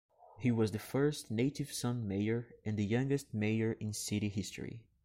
[0.39, 4.81] He was the first "native son" mayor and the youngest mayor in city history.